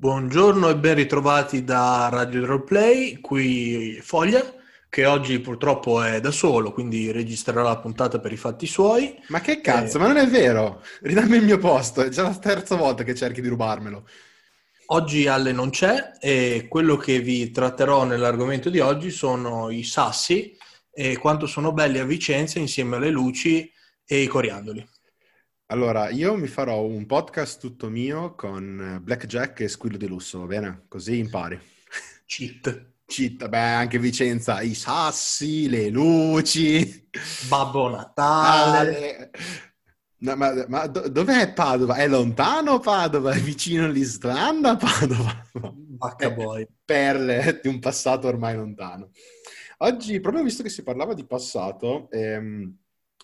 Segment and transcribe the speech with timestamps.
[0.00, 4.40] Buongiorno e ben ritrovati da Radio Roleplay, qui Foglia,
[4.88, 9.20] che oggi purtroppo è da solo, quindi registrerà la puntata per i fatti suoi.
[9.26, 10.00] Ma che cazzo, eh...
[10.00, 10.84] ma non è vero!
[11.00, 14.06] Ridammi il mio posto, è già la terza volta che cerchi di rubarmelo.
[14.90, 20.56] Oggi Alle non c'è e quello che vi tratterò nell'argomento di oggi sono i sassi
[20.92, 23.68] e quanto sono belli a Vicenza insieme alle luci
[24.06, 24.88] e i coriandoli.
[25.70, 30.46] Allora, io mi farò un podcast tutto mio con Blackjack e Squillo di Lusso, va
[30.46, 30.84] bene?
[30.88, 31.60] Così impari.
[32.24, 32.92] Cheat.
[33.04, 37.10] Cheat, beh, anche Vicenza, i sassi, le luci.
[37.50, 39.30] Babbo Natale.
[40.20, 41.96] No, ma, ma do, dov'è Padova?
[41.96, 43.32] È lontano Padova?
[43.32, 45.44] È vicino all'Islanda Padova?
[45.52, 46.66] Bacca boy.
[46.82, 49.10] Perle di un passato ormai lontano.
[49.78, 52.74] Oggi, proprio visto che si parlava di passato, ehm,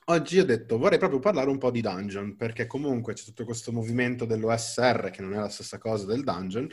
[0.07, 3.73] oggi ho detto vorrei proprio parlare un po' di dungeon, perché comunque c'è tutto questo
[3.73, 6.69] movimento dell'OSR che non è la stessa cosa del dungeon,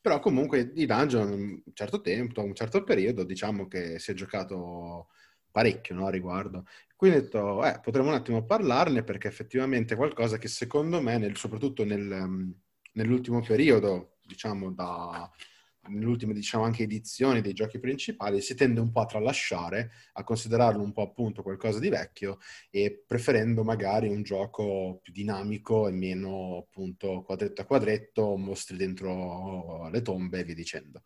[0.00, 5.08] però comunque di dungeon un certo tempo, un certo periodo, diciamo che si è giocato
[5.50, 6.64] parecchio no, a riguardo.
[6.94, 11.18] Quindi ho detto, eh, potremmo un attimo parlarne perché effettivamente è qualcosa che secondo me,
[11.18, 12.54] nel, soprattutto nel,
[12.92, 15.30] nell'ultimo periodo, diciamo da
[15.88, 20.24] nelle ultime diciamo anche edizioni dei giochi principali si tende un po' a tralasciare, a
[20.24, 22.38] considerarlo un po' appunto qualcosa di vecchio
[22.70, 29.88] e preferendo magari un gioco più dinamico e meno appunto quadretto a quadretto, mostri dentro
[29.90, 31.02] le tombe e via dicendo.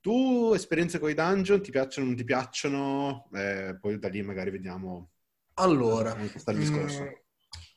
[0.00, 3.28] Tu esperienze con i dungeon, ti piacciono o non ti piacciono?
[3.32, 5.10] Eh, poi da lì magari vediamo
[5.54, 7.02] allora, il discorso.
[7.02, 7.21] Mm,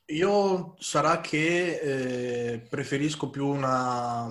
[0.08, 1.80] io sarà che
[2.54, 4.26] eh, preferisco più una,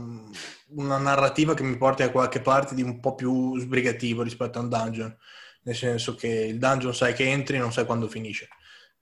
[0.68, 4.62] una, narrativa che mi porti a qualche parte di un po' più sbrigativo rispetto a
[4.62, 5.16] un dungeon,
[5.62, 8.48] nel senso che il dungeon sai che entri e non sai quando finisce.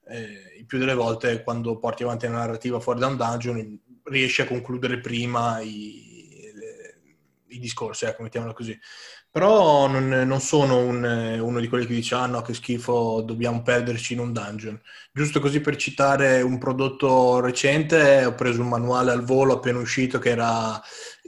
[0.05, 4.47] Eh, più delle volte quando porti avanti una narrativa fuori da un dungeon riesci a
[4.47, 6.13] concludere prima i,
[7.47, 8.77] i discorsi, ecco, mettiamola così.
[9.33, 11.03] Però non, non sono un,
[11.41, 14.79] uno di quelli che dice ah no che schifo, dobbiamo perderci in un dungeon.
[15.11, 20.19] Giusto così per citare un prodotto recente, ho preso un manuale al volo appena uscito
[20.19, 20.79] che era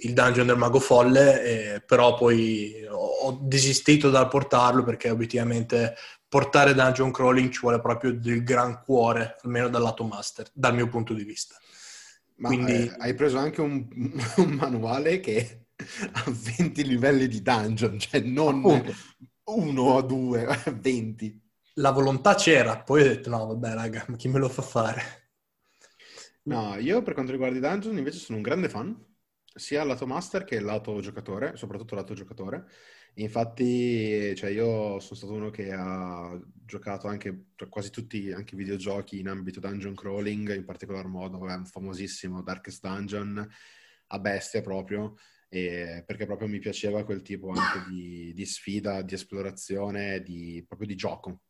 [0.03, 5.95] il dungeon del mago folle, eh, però poi ho, desistito dal portarlo perché obiettivamente
[6.29, 10.87] portare dungeon crawling ci vuole proprio del gran cuore, almeno dal lato master, dal mio
[10.89, 11.55] punto di vista.
[12.35, 12.71] Ma Quindi...
[12.71, 13.83] eh, hai preso anche un,
[14.37, 15.64] un manuale che
[16.13, 18.93] a 20 livelli di dungeon, cioè non Appunto.
[19.45, 20.47] uno o due,
[20.79, 21.41] 20.
[21.75, 25.01] La volontà c'era, poi ho detto no, vabbè raga, chi me lo fa fare?
[26.43, 28.95] No, io per quanto riguarda i dungeon invece sono un grande fan,
[29.53, 32.65] sia lato master che lato giocatore, soprattutto lato giocatore.
[33.15, 39.19] Infatti, cioè io sono stato uno che ha giocato anche quasi tutti anche i videogiochi
[39.19, 43.47] in ambito dungeon crawling, in particolar modo è un famosissimo Darkest Dungeon
[44.07, 45.15] a bestia proprio
[45.55, 50.87] e, perché proprio mi piaceva quel tipo anche di, di sfida, di esplorazione, di, proprio
[50.87, 51.43] di gioco.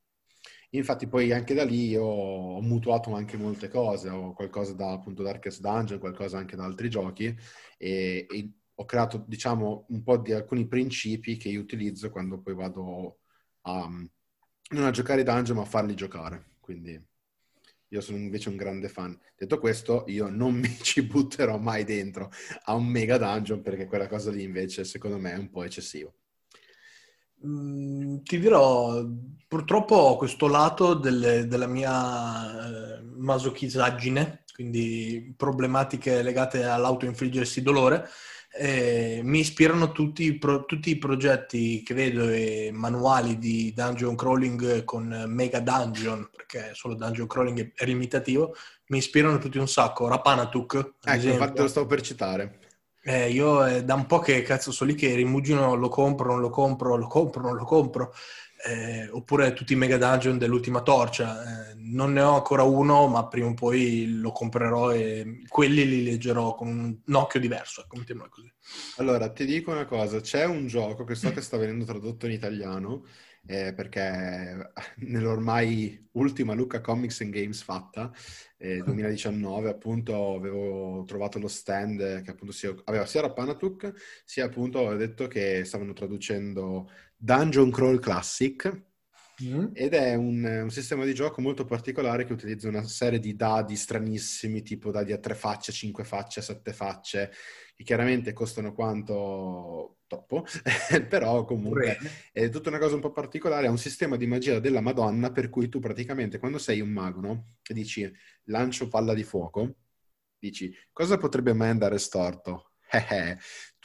[0.72, 5.62] Infatti poi anche da lì ho mutuato anche molte cose, ho qualcosa da appunto Darkest
[5.62, 7.36] Dungeon, qualcosa anche da altri giochi
[7.78, 12.54] e, e ho creato diciamo un po' di alcuni principi che io utilizzo quando poi
[12.54, 13.20] vado
[13.62, 16.54] a non a giocare dungeon ma a farli giocare.
[16.60, 17.02] Quindi
[17.96, 19.18] io sono invece un grande fan.
[19.38, 22.32] Detto questo, io non mi ci butterò mai dentro
[22.64, 26.14] a un mega dungeon perché quella cosa lì invece secondo me è un po' eccessivo.
[27.46, 29.04] Mm, ti dirò,
[29.48, 38.08] purtroppo ho questo lato delle, della mia eh, masochisaggine, quindi problematiche legate all'autoinfliggersi dolore,
[38.58, 44.84] eh, mi ispirano tutti, pro, tutti, i progetti che vedo e manuali di dungeon crawling
[44.86, 48.56] con mega dungeon, perché solo dungeon crawling è limitativo,
[48.88, 50.08] mi ispirano tutti un sacco.
[50.08, 51.32] Rapanatuk, ecco, esempio.
[51.32, 52.60] infatti lo stavo per citare.
[53.04, 56.40] Eh, io è da un po' che cazzo sono lì che rimugino, lo compro, non
[56.40, 58.14] lo compro, lo compro, non lo compro
[58.66, 61.70] eh, oppure tutti i mega dungeon dell'ultima torcia.
[61.70, 66.03] Eh, non ne ho ancora uno, ma prima o poi lo comprerò e quelli li
[66.03, 66.68] leggerò con
[67.06, 68.52] un occhio diverso, ecco, così.
[68.98, 72.32] Allora, ti dico una cosa, c'è un gioco che so che sta venendo tradotto in
[72.32, 73.06] italiano,
[73.46, 78.12] eh, perché nell'ormai ultima Luca Comics and Games fatta,
[78.58, 83.94] eh, 2019, appunto avevo trovato lo stand che appunto sia, aveva sia Rapanatuk,
[84.26, 88.84] sia appunto aveva detto che stavano traducendo Dungeon Crawl Classic,
[89.44, 89.72] Mm.
[89.73, 93.76] Ed è un, un, sistema di gioco molto particolare che utilizza una serie di dadi
[93.76, 97.32] stranissimi, tipo dadi a tre facce, cinque facce, sette facce,
[97.76, 100.46] che chiaramente costano quanto troppo,
[101.09, 101.97] però comunque
[102.32, 103.67] è tutta una cosa un po' particolare.
[103.67, 107.20] È un sistema di magia della Madonna per cui tu praticamente quando sei un mago,
[107.20, 107.56] no?
[107.67, 108.09] E dici
[108.46, 109.76] lancio palla di fuoco,
[110.40, 112.75] dici cosa potrebbe mai andare storto?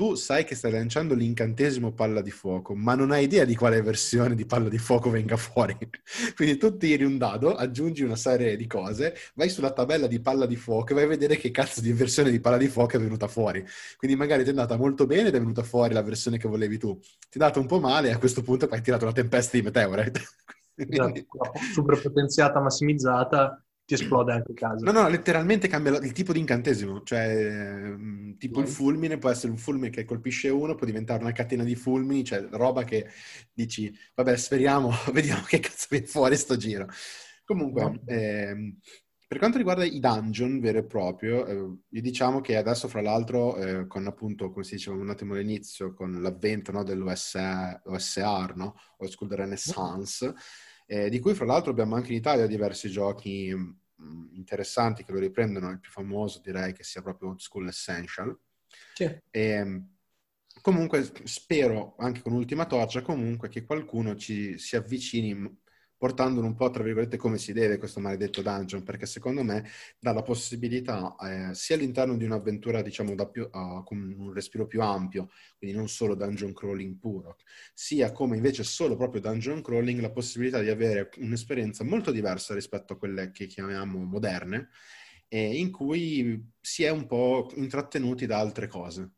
[0.01, 3.83] Tu sai che stai lanciando l'incantesimo palla di fuoco, ma non hai idea di quale
[3.83, 5.77] versione di palla di fuoco venga fuori.
[6.35, 10.47] Quindi tu tiri un dado, aggiungi una serie di cose, vai sulla tabella di palla
[10.47, 12.99] di fuoco e vai a vedere che cazzo di versione di palla di fuoco è
[12.99, 13.62] venuta fuori.
[13.99, 16.79] Quindi magari ti è andata molto bene ed è venuta fuori la versione che volevi
[16.79, 16.99] tu.
[16.99, 19.63] Ti è andata un po' male e a questo punto hai tirato una tempesta di
[19.63, 20.13] meteore.
[20.81, 21.27] Esatto,
[21.75, 24.85] super potenziata, massimizzata ti esplode anche casa.
[24.85, 27.03] No, no, letteralmente cambia il tipo di incantesimo.
[27.03, 31.33] Cioè, mm, tipo il fulmine può essere un fulmine che colpisce uno, può diventare una
[31.33, 33.09] catena di fulmini, cioè roba che
[33.53, 36.87] dici, vabbè, speriamo, vediamo che cazzo viene fuori sto giro.
[37.45, 38.01] Comunque, no.
[38.07, 38.77] eh,
[39.27, 43.87] per quanto riguarda i dungeon vero e proprio, eh, diciamo che adesso, fra l'altro, eh,
[43.89, 48.77] con appunto, come si diceva un attimo all'inizio, con l'avvento no, dell'OSR, no?
[48.99, 50.33] o School Renaissance,
[50.87, 53.71] eh, di cui fra l'altro abbiamo anche in Italia diversi giochi mm,
[54.32, 58.37] interessanti che lo riprendono, il più famoso direi che sia proprio Old School Essential.
[58.94, 59.05] Sì.
[59.05, 59.88] E, ehm,
[60.61, 65.58] comunque spero, anche con Ultima Torcia, comunque che qualcuno ci si avvicini
[66.00, 69.69] portandolo un po', tra virgolette, come si deve questo maledetto dungeon, perché secondo me
[69.99, 74.81] dà la possibilità, eh, sia all'interno di un'avventura, diciamo, più, uh, con un respiro più
[74.81, 77.37] ampio, quindi non solo dungeon crawling puro,
[77.75, 82.94] sia come invece solo proprio dungeon crawling, la possibilità di avere un'esperienza molto diversa rispetto
[82.94, 84.70] a quelle che chiamiamo moderne,
[85.29, 89.11] eh, in cui si è un po' intrattenuti da altre cose.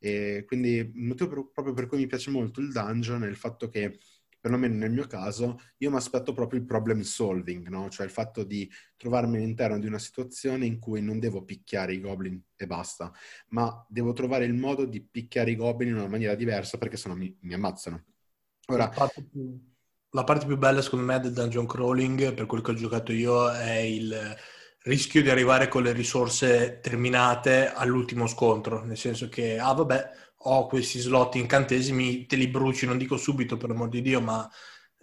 [0.00, 3.68] E quindi il motivo proprio per cui mi piace molto il dungeon è il fatto
[3.68, 3.98] che
[4.44, 7.88] perlomeno nel mio caso, io mi aspetto proprio il problem solving, no?
[7.88, 12.00] cioè il fatto di trovarmi all'interno di una situazione in cui non devo picchiare i
[12.00, 13.10] goblin e basta,
[13.48, 17.14] ma devo trovare il modo di picchiare i goblin in una maniera diversa perché sennò
[17.14, 18.04] mi, mi ammazzano.
[18.66, 19.58] Ora, la parte, più,
[20.10, 23.50] la parte più bella secondo me del dungeon crawling, per quel che ho giocato io,
[23.50, 24.36] è il
[24.82, 30.10] rischio di arrivare con le risorse terminate all'ultimo scontro, nel senso che, ah vabbè,
[30.46, 34.48] ho questi slot incantesimi, te li bruci, non dico subito per amor di Dio, ma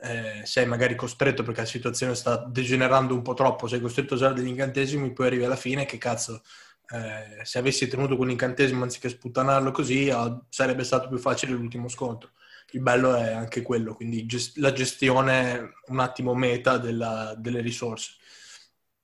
[0.04, 4.18] eh, sei magari costretto perché la situazione sta degenerando un po' troppo, sei costretto a
[4.18, 6.42] usare degli incantesimi, poi arrivi alla fine che cazzo,
[6.90, 12.32] eh, se avessi tenuto quell'incantesimo anziché sputtanarlo così, oh, sarebbe stato più facile l'ultimo scontro.
[12.74, 18.14] Il bello è anche quello, quindi gest- la gestione un attimo meta della, delle risorse.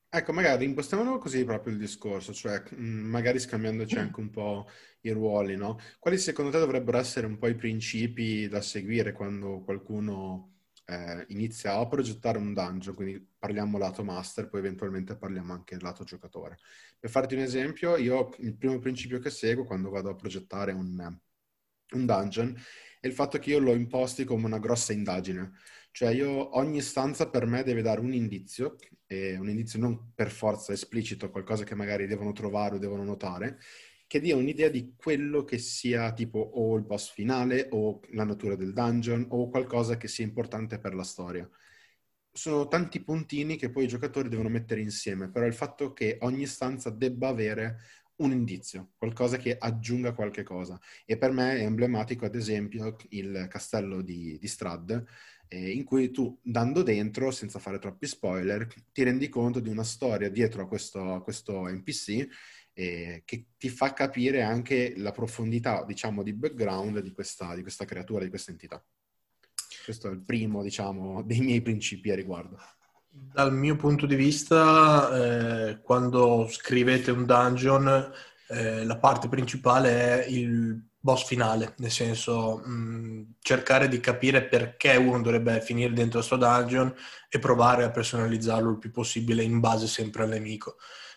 [0.09, 4.67] Ecco, magari impostiamolo così proprio il discorso, cioè mm, magari scambiandoci anche un po'
[5.01, 5.77] i ruoli, no?
[5.99, 10.55] Quali secondo te dovrebbero essere un po' i principi da seguire quando qualcuno
[10.85, 16.03] eh, inizia a progettare un dungeon, quindi parliamo lato master, poi eventualmente parliamo anche lato
[16.05, 16.57] giocatore.
[16.97, 21.19] Per farti un esempio, io il primo principio che seguo quando vado a progettare un,
[21.93, 22.55] un dungeon
[22.99, 25.51] è il fatto che io lo imposti come una grossa indagine.
[25.97, 28.75] Cioè io, ogni stanza per me deve dare un indizio,
[29.07, 33.57] e un indizio non per forza esplicito, qualcosa che magari devono trovare o devono notare,
[34.05, 38.55] che dia un'idea di quello che sia tipo o il boss finale o la natura
[38.55, 41.49] del dungeon o qualcosa che sia importante per la storia.
[42.31, 46.45] Sono tanti puntini che poi i giocatori devono mettere insieme, però il fatto che ogni
[46.45, 47.79] stanza debba avere
[48.17, 50.79] un indizio, qualcosa che aggiunga qualche cosa.
[51.05, 55.03] E per me è emblematico, ad esempio, il castello di, di Strad,
[55.47, 59.83] eh, in cui tu, dando dentro, senza fare troppi spoiler, ti rendi conto di una
[59.83, 62.27] storia dietro a questo, a questo NPC
[62.73, 67.85] eh, che ti fa capire anche la profondità, diciamo, di background di questa, di questa
[67.85, 68.83] creatura, di questa entità.
[69.83, 72.57] Questo è il primo, diciamo, dei miei principi a riguardo.
[73.09, 78.11] Dal mio punto di vista, eh, quando scrivete un dungeon,
[78.49, 84.43] eh, la parte principale è il boss finale, nel senso mh, mm, cercare di capire
[84.43, 86.93] perché uno dovrebbe finire dentro questo dungeon
[87.29, 90.75] e provare a personalizzarlo il più possibile in base sempre al nemico.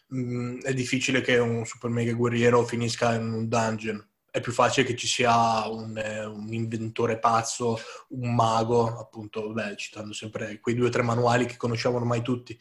[0.09, 4.87] Mh, è difficile che un super mega guerriero finisca in un dungeon, è più facile
[4.87, 7.77] che ci sia un, eh, un, inventore pazzo,
[8.11, 12.57] un mago, appunto, beh, citando sempre quei due o tre manuali che conosciamo ormai tutti.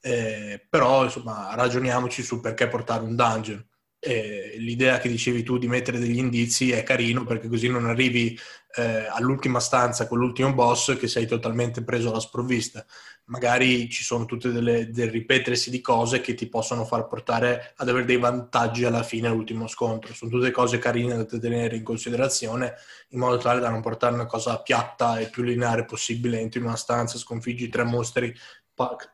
[0.00, 3.64] Eh, però, insomma, ragioniamoci su perché portare un dungeon.
[4.04, 8.36] Eh, l'idea che dicevi tu di mettere degli indizi è carino perché così non arrivi
[8.74, 12.84] eh, all'ultima stanza con l'ultimo boss che sei totalmente preso alla sprovvista.
[13.26, 17.88] Magari ci sono tutte delle, del ripetersi di cose che ti possono far portare ad
[17.88, 20.12] avere dei vantaggi alla fine all'ultimo scontro.
[20.12, 22.74] Sono tutte cose carine da tenere in considerazione
[23.10, 26.40] in modo tale da non portare una cosa piatta e più lineare possibile.
[26.40, 28.34] Entri in una stanza, sconfiggi tre mostri,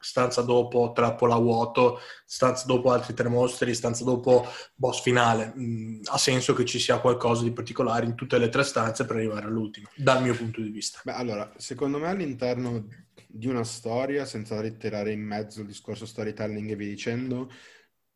[0.00, 5.52] stanza dopo trappola vuoto, stanza dopo altri tre mostri, stanza dopo boss finale.
[5.56, 9.16] Mm, ha senso che ci sia qualcosa di particolare in tutte le tre stanze per
[9.16, 11.00] arrivare all'ultima, dal mio punto di vista.
[11.02, 12.86] Beh, allora, secondo me all'interno
[13.26, 17.50] di una storia, senza ritirare in mezzo il discorso storytelling e via dicendo,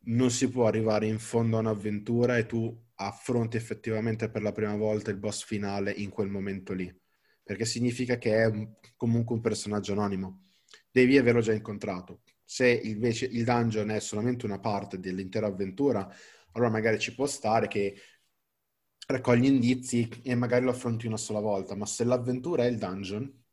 [0.05, 4.75] non si può arrivare in fondo a un'avventura e tu affronti effettivamente per la prima
[4.75, 6.93] volta il boss finale in quel momento lì,
[7.43, 8.51] perché significa che è
[8.95, 10.52] comunque un personaggio anonimo.
[10.93, 12.21] Devi averlo già incontrato.
[12.43, 16.07] Se invece il dungeon è solamente una parte dell'intera avventura,
[16.51, 17.95] allora magari ci può stare che
[19.07, 23.43] raccogli indizi e magari lo affronti una sola volta, ma se l'avventura è il dungeon,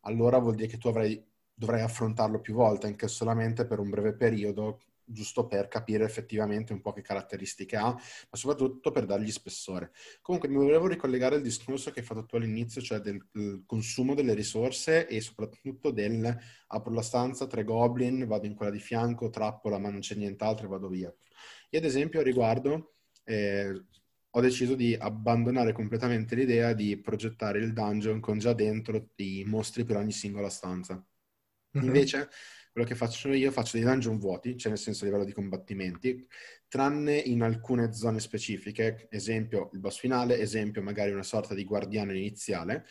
[0.00, 1.22] allora vuol dire che tu avrai,
[1.52, 6.80] dovrai affrontarlo più volte, anche solamente per un breve periodo, giusto per capire effettivamente un
[6.80, 8.00] po' che caratteristiche ha, ma
[8.32, 9.92] soprattutto per dargli spessore.
[10.20, 14.34] Comunque mi volevo ricollegare al discorso che hai fatto tu all'inizio, cioè del consumo delle
[14.34, 16.36] risorse e soprattutto del
[16.68, 20.66] apro la stanza, tre goblin, vado in quella di fianco, trappola ma non c'è nient'altro
[20.66, 21.14] e vado via.
[21.70, 22.94] Io ad esempio a riguardo
[23.24, 23.84] eh,
[24.30, 29.84] ho deciso di abbandonare completamente l'idea di progettare il dungeon con già dentro i mostri
[29.84, 30.94] per ogni singola stanza.
[31.76, 31.86] Mm-hmm.
[31.86, 32.28] Invece
[32.76, 36.28] quello che faccio io, faccio dei dungeon vuoti, cioè nel senso a livello di combattimenti,
[36.68, 42.12] tranne in alcune zone specifiche, esempio il boss finale, esempio magari una sorta di guardiano
[42.12, 42.84] iniziale,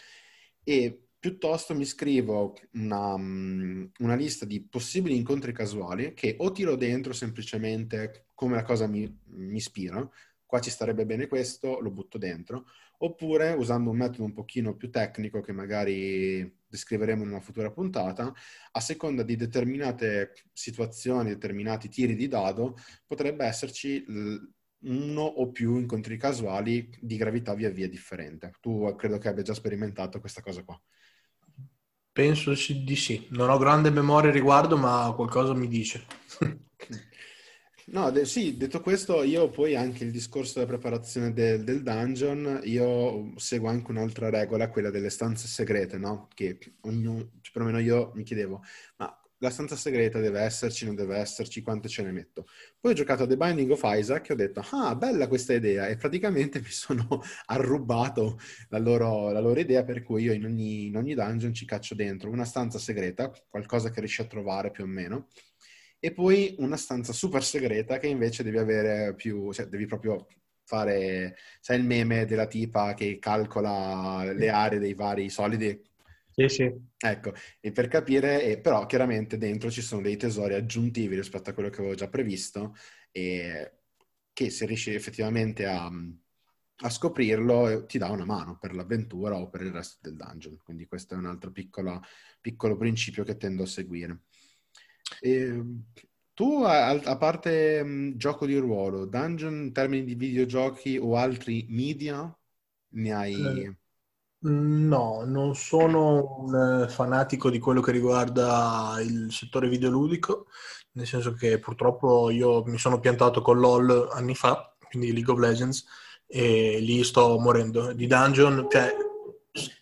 [0.64, 7.14] e piuttosto mi scrivo una, una, lista di possibili incontri casuali che o tiro dentro
[7.14, 10.10] semplicemente come la cosa mi, mi ispira,
[10.48, 12.66] qua ci starebbe bene questo, lo butto dentro,
[13.00, 18.34] oppure usando un metodo un pochino più tecnico che magari descriveremo in una futura puntata,
[18.72, 24.04] a seconda di determinate situazioni, determinati tiri di dado, potrebbe esserci
[24.86, 28.52] uno o più incontri casuali di gravità via via differente.
[28.60, 30.80] Tu credo che abbia già sperimentato questa cosa qua.
[32.12, 33.28] Penso di sì.
[33.32, 36.06] Non ho grande memoria riguardo, ma qualcosa mi dice.
[37.88, 42.62] No, de- sì, detto questo, io poi anche il discorso della preparazione del, del, dungeon,
[42.64, 46.28] io seguo anche un'altra regola, quella delle stanze segrete, no?
[46.34, 48.64] Che ognuno, perlomeno io mi chiedevo,
[48.98, 52.48] ma la stanza segreta deve esserci, non deve esserci, quante ce ne metto?
[52.80, 55.88] Poi ho giocato a The Binding of Isaac e ho detto, ah, bella questa idea,
[55.88, 58.40] e praticamente mi sono arrubato
[58.70, 61.94] la loro, la loro idea, per cui io in ogni, in ogni dungeon ci caccio
[61.94, 65.28] dentro una stanza segreta, qualcosa che riesci a trovare più o meno,
[66.06, 70.28] e poi una stanza super segreta che invece devi avere più, cioè devi proprio
[70.64, 75.82] fare, sai il meme della tipa che calcola le aree dei vari solidi?
[76.32, 76.72] Sì, sì.
[76.98, 81.54] Ecco, e per capire, e però chiaramente dentro ci sono dei tesori aggiuntivi rispetto a
[81.54, 82.76] quello che avevo già previsto
[83.12, 83.80] e
[84.34, 89.62] che se riesci effettivamente a, a scoprirlo ti dà una mano per l'avventura o per
[89.62, 90.60] il resto del dungeon.
[90.64, 92.02] Quindi questo è un altro piccolo,
[92.42, 94.24] piccolo principio che tendo a seguire.
[95.20, 95.84] E, ehm,
[96.34, 101.66] tu, a, a parte um, gioco di ruolo, dungeon in termini di videogiochi o altri
[101.70, 102.38] media,
[102.90, 103.34] ne hai...
[103.34, 103.76] Eh,
[104.48, 110.48] no, non sono un eh, fanatico di quello che riguarda il settore videoludico,
[110.92, 115.40] nel senso che purtroppo io mi sono piantato con LOL anni fa, quindi League of
[115.40, 115.86] Legends,
[116.28, 117.94] e lì sto morendo.
[117.94, 118.94] Di dungeon, cioè,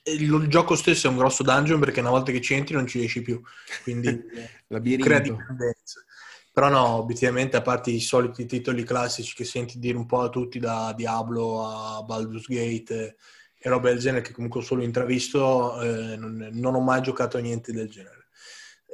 [0.04, 3.00] il, gioco stesso è un grosso dungeon perché una volta che ci entri non ci
[3.00, 3.42] riesci più,
[3.84, 4.06] quindi
[4.68, 6.04] crea dipendenza.
[6.52, 10.30] Però no, obiettivamente, a parte i soliti titoli classici che senti dire un po' a
[10.30, 13.16] tutti, da Diablo a Baldur's Gate
[13.58, 17.38] e roba del genere, che comunque ho solo intravisto, eh, non, non, ho mai giocato
[17.38, 18.23] a niente del genere.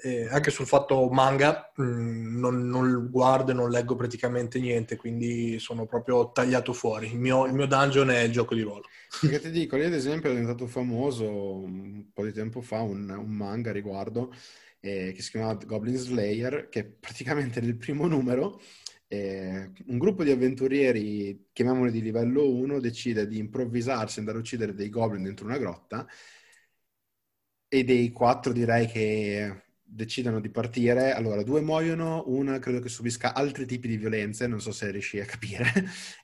[0.01, 4.95] Eh, anche sul fatto manga, mh, mm, non, non, guardo e non leggo praticamente niente,
[4.95, 7.07] quindi sono proprio tagliato fuori.
[7.07, 8.83] Il mio, il mio dungeon è il gioco di ruolo.
[9.21, 13.09] Perché ti dico, lì ad esempio è diventato famoso un po' di tempo fa un,
[13.09, 14.33] un manga riguardo
[14.79, 18.61] eh, che si chiama Goblin Slayer, che praticamente nel primo numero
[19.07, 24.41] eh, un gruppo di avventurieri, chiamiamoli di livello 1, decide di improvvisarsi e andare a
[24.41, 26.07] uccidere dei goblin dentro una grotta
[27.67, 33.33] e dei quattro direi che decidono di partire, allora due muoiono, una credo che subisca
[33.33, 35.65] altri tipi di violenze, non so se riesci a capire,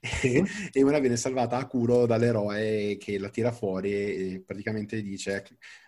[0.71, 5.43] e una viene salvata a culo dall'eroe che la tira fuori e praticamente dice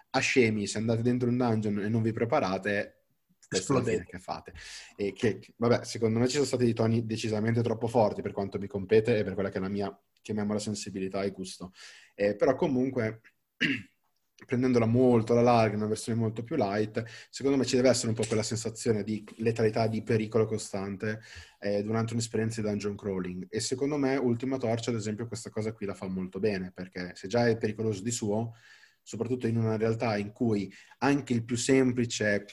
[0.10, 3.04] a scemi, se andate dentro un dungeon e non vi preparate,
[3.50, 4.54] esplodete che fate.
[4.96, 8.58] E che, vabbè, secondo me ci sono stati dei toni decisamente troppo forti per quanto
[8.58, 11.72] mi compete e per quella che è la mia, chiamiamola sensibilità e gusto.
[12.16, 13.22] Eh, però comunque...
[14.46, 18.14] prendendola molto alla larga, una versione molto più light, secondo me ci deve essere un
[18.16, 21.22] po' quella sensazione di letalità, di pericolo costante
[21.60, 23.48] eh, durante un'esperienza di dungeon crawling.
[23.50, 27.12] E secondo me Ultima Torch, ad esempio, questa cosa qui la fa molto bene, perché
[27.16, 28.54] se già è pericoloso di suo,
[29.02, 32.46] soprattutto in una realtà in cui anche il più semplice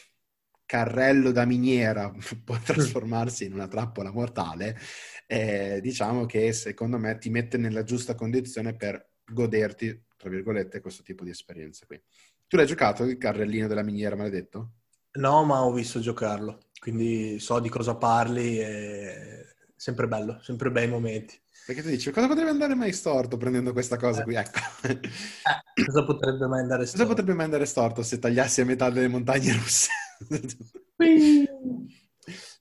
[0.66, 2.10] carrello da miniera
[2.44, 4.78] può trasformarsi in una trappola mortale,
[5.26, 11.02] eh, diciamo che secondo me ti mette nella giusta condizione per goderti tra virgolette, questo
[11.02, 12.00] tipo di esperienze qui.
[12.46, 14.70] Tu l'hai giocato il carrellino della miniera maledetto?
[15.12, 20.88] No, ma ho visto giocarlo, quindi so di cosa parli e sempre bello, sempre bei
[20.88, 21.38] momenti.
[21.66, 24.24] Perché tu dici, cosa potrebbe andare mai storto prendendo questa cosa eh.
[24.24, 24.34] qui?
[24.34, 24.58] Ecco.
[24.88, 27.02] Eh, cosa potrebbe mai andare storto?
[27.02, 29.90] Cosa potrebbe mai andare storto se tagliassi a metà delle montagne russe?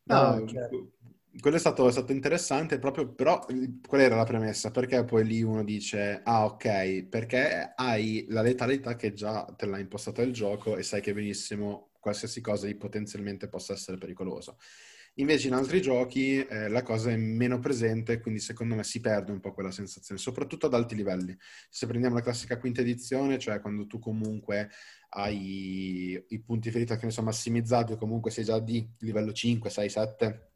[0.03, 0.92] no, no certo.
[1.43, 3.45] Quello è stato, è stato, interessante proprio, però
[3.85, 4.71] qual era la premessa?
[4.71, 9.77] Perché poi lì uno dice, ah ok, perché hai la letalità che già te l'ha
[9.77, 14.57] impostata il gioco e sai che benissimo qualsiasi cosa lì potenzialmente possa essere pericoloso.
[15.15, 19.33] Invece in altri giochi eh, la cosa è meno presente, quindi secondo me si perde
[19.33, 21.37] un po' quella sensazione, soprattutto ad alti livelli.
[21.69, 24.69] Se prendiamo la classica quinta edizione, cioè quando tu comunque
[25.09, 29.69] hai i punti ferita che ne sono massimizzati o comunque sei già di livello 5,
[29.69, 30.52] 6, 7,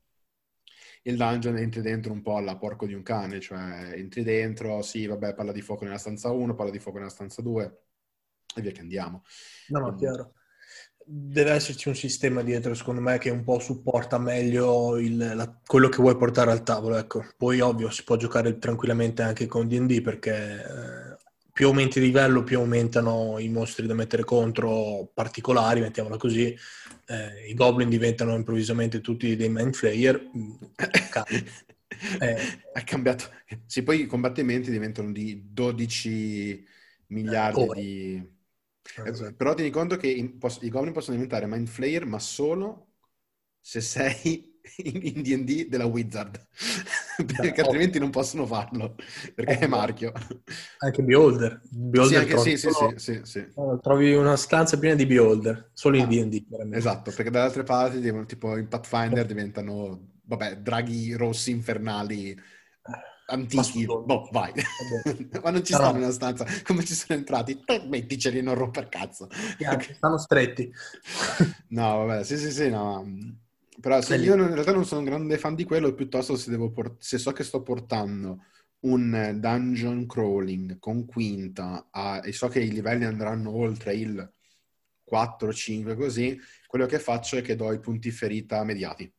[1.08, 5.06] il dungeon entri dentro un po' alla porco di un cane, cioè entri dentro, sì,
[5.06, 7.82] vabbè, palla di fuoco nella stanza 1, palla di fuoco nella stanza 2
[8.56, 9.24] e via che andiamo.
[9.70, 10.34] No, no, chiaro
[11.10, 15.88] deve esserci un sistema dietro, secondo me, che un po' supporta meglio il, la, quello
[15.88, 16.98] che vuoi portare al tavolo.
[16.98, 17.26] Ecco.
[17.38, 21.07] Poi, ovvio, si può giocare tranquillamente anche con DD perché eh,
[21.58, 26.56] più aumenti di livello, più aumentano i mostri da mettere contro particolari, mettiamola così.
[27.08, 30.22] Eh, I goblin diventano improvvisamente tutti dei main flayer.
[32.20, 33.32] eh, è cambiato.
[33.66, 36.64] Sì, poi i combattimenti diventano di 12
[37.08, 37.74] miliardi oh.
[37.74, 38.36] di
[39.04, 39.34] Esatto.
[39.34, 40.38] Però tieni conto che i
[40.70, 42.92] goblin possono diventare mind flayer, ma solo
[43.60, 46.48] se sei in D&D della Wizard.
[47.38, 48.96] perché altrimenti non possono farlo,
[49.34, 50.12] perché è marchio.
[50.80, 51.62] Anche Beholder.
[51.70, 53.48] Beholder sì, anche, sì, sì, sì, sì,
[53.82, 56.46] Trovi una stanza piena di Beholder, solo in ah, D&D.
[56.74, 62.36] Esatto, perché dalle altre parti, tipo in Pathfinder, diventano, vabbè, draghi rossi infernali
[63.28, 64.52] antichi, boh, vai.
[65.42, 66.00] Ma non ci no, stanno no.
[66.00, 67.64] nella stanza, come ci sono entrati?
[67.88, 69.28] Metticeli, non romper cazzo.
[69.60, 69.96] Okay.
[69.96, 70.72] Stanno stretti.
[71.70, 73.06] no, vabbè, sì, sì, sì, no.
[73.80, 77.00] Però se io in realtà non sono un grande fan di quello, piuttosto se, port-
[77.00, 78.44] se so che sto portando
[78.80, 84.32] un dungeon crawling con quinta a, e so che i livelli andranno oltre il
[85.04, 86.38] 4, 5 così,
[86.68, 89.12] quello che faccio è che do i punti ferita mediati.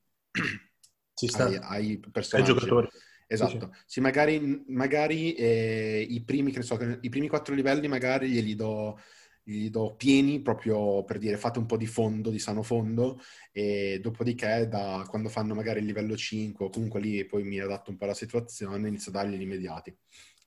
[1.45, 2.51] Ai, ai personaggi.
[2.51, 2.89] Ai giocatori.
[3.31, 4.01] Esatto, sì, sì.
[4.01, 8.99] magari, magari eh, i, primi, so, i, primi, quattro livelli magari glieli do,
[9.49, 13.19] glieli do, pieni proprio per dire fate un po' di fondo, di sano fondo
[13.51, 17.91] e dopodiché da, quando fanno magari il livello 5 o comunque lì poi mi adatto
[17.91, 19.97] un po' alla situazione inizio a dargli immediati,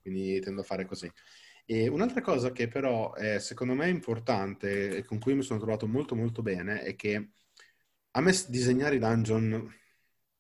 [0.02, 1.12] quindi tendo a fare così.
[1.66, 5.88] E un'altra cosa che però è, secondo me importante e con cui mi sono trovato
[5.88, 7.32] molto molto bene è che
[8.12, 9.74] a me disegnare i dungeon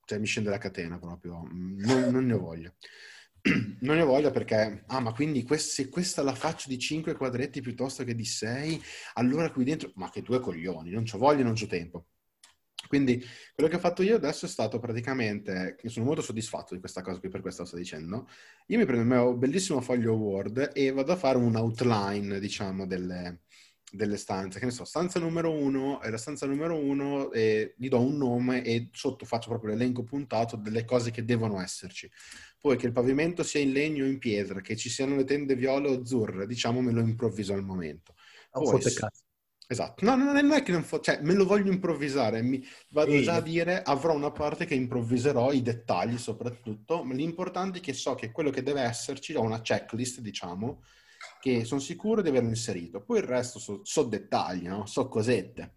[0.05, 2.73] cioè mi scende la catena proprio, non, non ne ho voglia.
[3.81, 7.15] non ne ho voglia perché, ah ma quindi quest- se questa la faccio di 5
[7.15, 8.81] quadretti piuttosto che di 6,
[9.15, 12.05] allora qui dentro, ma che due coglioni, non c'ho voglia, non c'ho tempo.
[12.87, 13.23] Quindi
[13.53, 17.01] quello che ho fatto io adesso è stato praticamente, che sono molto soddisfatto di questa
[17.01, 18.27] cosa qui, per questo sto dicendo,
[18.67, 22.85] io mi prendo il mio bellissimo foglio Word e vado a fare un outline, diciamo,
[22.85, 23.41] delle,
[23.91, 27.89] delle stanze, che ne so, stanza numero uno, e la stanza numero uno, e gli
[27.89, 32.09] do un nome e sotto faccio proprio l'elenco puntato delle cose che devono esserci.
[32.59, 35.55] Poi che il pavimento sia in legno o in pietra, che ci siano le tende
[35.55, 38.15] viole o azzurre, diciamo me lo improvviso al momento.
[38.49, 39.07] Poi, se...
[39.67, 43.21] Esatto, no, non è che non fo- cioè, me lo voglio improvvisare, mi vado e...
[43.21, 47.93] già a dire, avrò una parte che improvviserò, i dettagli soprattutto, ma l'importante è che
[47.93, 50.83] so che quello che deve esserci, ho una checklist, diciamo,
[51.39, 53.01] che sono sicuro di averlo inserito.
[53.01, 54.85] Poi il resto so, so dettagli, no?
[54.85, 55.75] so cosette.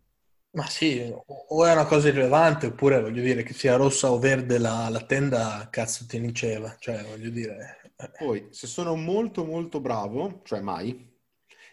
[0.54, 4.58] Ma sì, o è una cosa irrilevante, oppure voglio dire che sia rossa o verde
[4.58, 7.80] la, la tenda, cazzo ti diceva, cioè voglio dire...
[7.96, 8.10] Eh.
[8.16, 11.12] Poi, se sono molto molto bravo, cioè mai,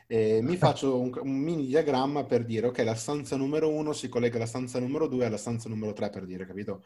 [0.07, 4.09] eh, mi faccio un, un, mini diagramma per dire, ok, la stanza numero uno si
[4.09, 6.83] collega alla stanza numero due e alla stanza numero tre, per dire, capito?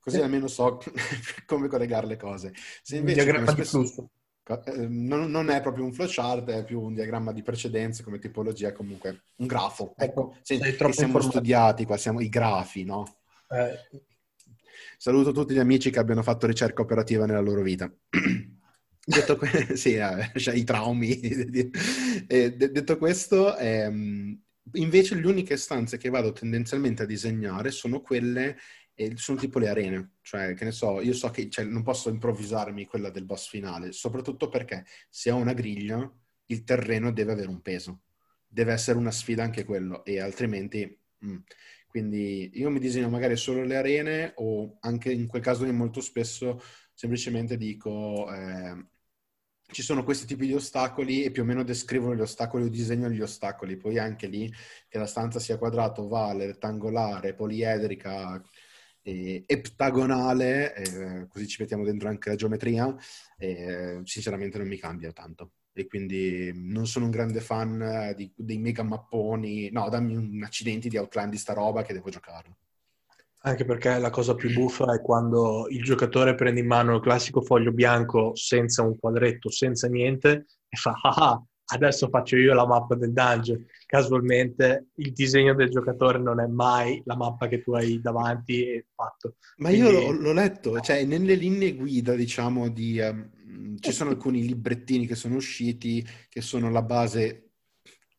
[0.00, 0.78] Così almeno so
[1.46, 2.52] come collegare le cose.
[2.82, 3.78] Se invece, un diagramma spesso...
[3.78, 4.10] di flusso
[4.88, 9.22] non, non, è proprio un flowchart, è più un diagramma di precedenze come tipologia, comunque
[9.36, 9.94] un grafo.
[9.96, 11.30] Ecco, Sei, siamo informato.
[11.30, 13.04] studiati qua, siamo i grafi, no?
[13.48, 14.00] Eh.
[14.96, 17.92] Saluto tutti gli amici che abbiano fatto ricerca operativa nella loro vita.
[19.04, 21.18] detto, que- sì, eh, cioè, i traumi.
[22.26, 24.40] eh, detto questo, ehm,
[24.72, 28.56] invece le uniche stanze che vado tendenzialmente a disegnare sono quelle
[29.00, 32.08] e sono tipo le arene, cioè che ne so, io so che cioè, non posso
[32.08, 36.12] improvvisarmi quella del boss finale, soprattutto perché se ho una griglia
[36.46, 38.00] il terreno deve avere un peso,
[38.44, 40.98] deve essere una sfida anche quello e altrimenti...
[41.24, 41.38] Mm.
[41.86, 46.60] Quindi io mi disegno magari solo le arene o anche in quel caso molto spesso
[46.92, 48.86] semplicemente dico eh,
[49.70, 53.08] ci sono questi tipi di ostacoli e più o meno descrivono gli ostacoli o disegno
[53.10, 53.76] gli ostacoli.
[53.76, 54.52] Poi anche lì
[54.88, 58.42] che la stanza sia quadrata, ovale, rettangolare, poliedrica,
[59.08, 62.94] e eptagonale, eh, così ci mettiamo dentro anche la geometria,
[63.38, 65.52] e sinceramente non mi cambia tanto.
[65.72, 69.70] E quindi non sono un grande fan di, dei mega mapponi.
[69.70, 72.56] No, dammi un accidenti di Outland di sta roba che devo giocarlo.
[73.42, 77.40] Anche perché la cosa più buffa è quando il giocatore prende in mano il classico
[77.40, 82.66] foglio bianco senza un quadretto, senza niente, e fa ah, ah adesso faccio io la
[82.66, 83.64] mappa del dungeon.
[83.86, 88.86] Casualmente il disegno del giocatore non è mai la mappa che tu hai davanti e
[88.94, 89.36] fatto.
[89.58, 89.88] Ma Quindi...
[89.88, 95.14] io l'ho, letto, cioè nelle linee guida, diciamo, di, um, ci sono alcuni librettini che
[95.14, 97.50] sono usciti, che sono la base,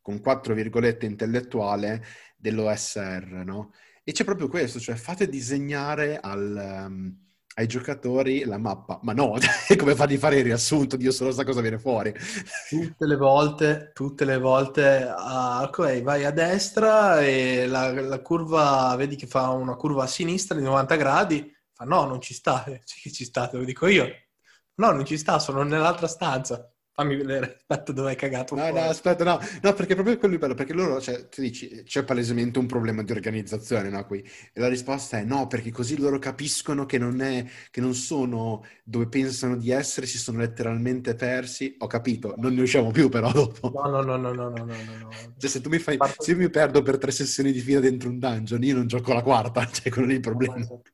[0.00, 2.04] con quattro virgolette, intellettuale
[2.36, 3.72] dell'OSR, no?
[4.02, 6.86] E c'è proprio questo, cioè fate disegnare al...
[6.86, 7.28] Um,
[7.60, 8.98] ai giocatori la mappa.
[9.02, 9.36] Ma no,
[9.78, 10.96] come fa di fare il riassunto?
[10.96, 12.12] Dio solo sa cosa viene fuori.
[12.68, 18.94] Tutte le volte, tutte le volte, uh, ok, vai a destra e la, la, curva,
[18.96, 22.64] vedi che fa una curva a sinistra di 90 gradi, fa no, non ci sta,
[22.84, 24.08] sì, ci sta, te lo dico io.
[24.76, 26.72] No, non ci sta, sono nell'altra stanza.
[26.92, 28.54] Fammi vedere, aspetta dove hai cagato.
[28.54, 28.78] No, fuori.
[28.78, 32.04] no, aspetta, no, no, perché proprio quello è bello, perché loro, cioè, tu dici, c'è
[32.04, 34.20] palesemente un problema di organizzazione, no, qui?
[34.20, 38.64] E la risposta è no, perché così loro capiscono che non è, che non sono
[38.84, 41.74] dove pensano di essere, si sono letteralmente persi.
[41.78, 43.70] Ho capito, non ne usciamo più però dopo.
[43.72, 45.08] No, no, no, no, no, no, no, no.
[45.38, 48.10] Cioè, se tu mi fai, se io mi perdo per tre sessioni di fila dentro
[48.10, 50.54] un dungeon, io non gioco la quarta, cioè quello lì è il problema.
[50.54, 50.90] No, esatto.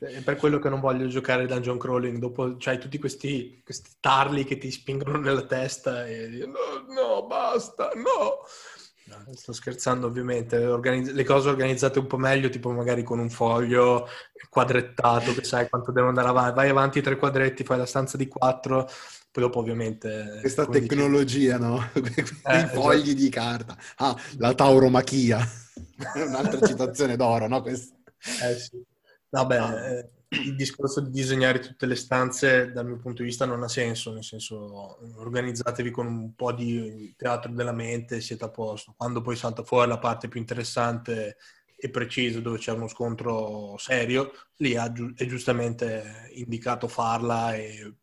[0.00, 2.18] È per quello che non voglio giocare dungeon crawling.
[2.18, 7.90] Dopo c'hai tutti questi, questi tarli che ti spingono nella testa e no, no, basta,
[7.94, 8.38] no.
[9.06, 10.64] no sto scherzando ovviamente.
[10.64, 14.06] Organizz- le cose organizzate un po' meglio, tipo magari con un foglio
[14.48, 16.54] quadrettato che sai quanto devono andare avanti.
[16.54, 18.88] Vai avanti tre quadretti, fai la stanza di quattro.
[19.30, 20.38] Poi dopo ovviamente...
[20.40, 21.76] Questa tecnologia, dicevo...
[21.76, 21.90] no?
[22.52, 23.14] I eh, fogli esatto.
[23.14, 23.76] di carta.
[23.96, 25.38] Ah, la tauromachia.
[26.14, 27.60] Un'altra citazione d'oro, no?
[27.60, 27.94] Questa.
[28.42, 28.87] Eh sì.
[29.30, 33.62] Vabbè, eh, il discorso di disegnare tutte le stanze dal mio punto di vista non
[33.62, 38.94] ha senso, nel senso organizzatevi con un po' di teatro della mente siete a posto.
[38.96, 41.36] Quando poi salta fuori la parte più interessante
[41.80, 47.94] e precisa dove c'è uno scontro serio, lì è giustamente indicato farla e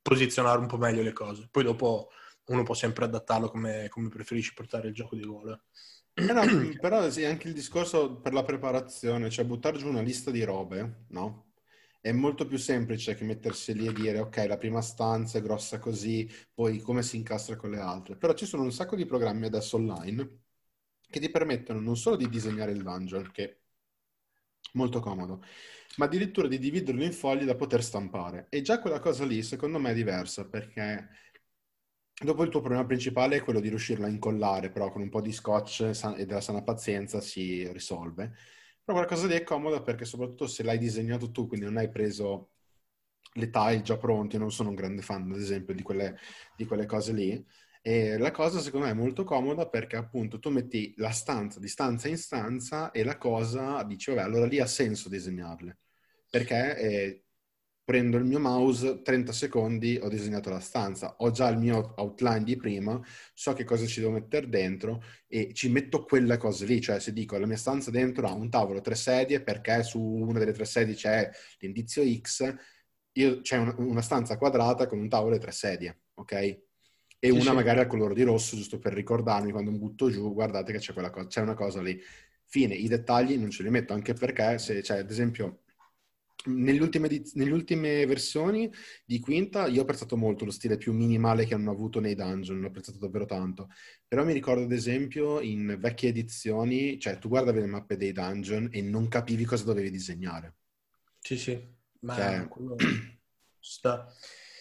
[0.00, 1.48] posizionare un po' meglio le cose.
[1.50, 2.10] Poi dopo
[2.46, 5.62] uno può sempre adattarlo come, come preferisci portare il gioco di ruolo.
[6.20, 6.42] Eh no,
[6.80, 11.04] però sì, anche il discorso per la preparazione, cioè buttare giù una lista di robe,
[11.08, 11.52] no?
[12.00, 15.78] È molto più semplice che mettersi lì e dire ok, la prima stanza è grossa
[15.78, 18.16] così, poi come si incastra con le altre.
[18.16, 20.40] Però ci sono un sacco di programmi adesso online
[21.08, 23.56] che ti permettono non solo di disegnare il dungeon, che è
[24.74, 25.42] molto comodo,
[25.96, 28.46] ma addirittura di dividerlo in fogli da poter stampare.
[28.50, 31.08] E già quella cosa lì, secondo me, è diversa perché
[32.20, 35.20] Dopo il tuo problema principale è quello di riuscirla a incollare, però con un po'
[35.20, 38.34] di scotch e della sana pazienza si risolve.
[38.82, 42.50] Però qualcosa lì è comoda perché soprattutto se l'hai disegnato tu, quindi non hai preso
[43.34, 46.18] le tile già pronte, io non sono un grande fan ad esempio di quelle,
[46.56, 47.46] di quelle cose lì,
[47.80, 51.68] e la cosa secondo me è molto comoda perché appunto tu metti la stanza di
[51.68, 55.78] stanza in stanza e la cosa dici vabbè allora lì ha senso disegnarle
[56.28, 57.24] perché eh,
[57.88, 62.44] prendo il mio mouse, 30 secondi, ho disegnato la stanza, ho già il mio outline
[62.44, 63.00] di prima,
[63.32, 67.14] so che cosa ci devo mettere dentro e ci metto quelle cose lì, cioè se
[67.14, 70.66] dico la mia stanza dentro ha un tavolo, tre sedie, perché su una delle tre
[70.66, 72.54] sedie c'è l'indizio X,
[73.12, 76.32] io, c'è una, una stanza quadrata con un tavolo e tre sedie, ok?
[76.32, 76.58] E
[77.20, 77.52] sì, una sì.
[77.52, 80.92] magari al colore di rosso, giusto per ricordarmi quando mi butto giù, guardate che c'è,
[80.92, 81.98] quella cosa, c'è una cosa lì.
[82.44, 85.60] Fine, i dettagli non ce li metto, anche perché se, cioè, ad esempio
[86.46, 88.70] nelle ultime, nelle ultime, versioni
[89.04, 92.60] di Quinta io ho apprezzato molto lo stile più minimale che hanno avuto nei dungeon,
[92.60, 93.68] l'ho apprezzato davvero tanto.
[94.06, 98.68] Però mi ricordo ad esempio in vecchie edizioni, cioè tu guardavi le mappe dei dungeon
[98.70, 100.54] e non capivi cosa dovevi disegnare.
[101.18, 101.60] Sì, sì,
[102.00, 102.48] ma cioè...
[103.58, 104.12] sta.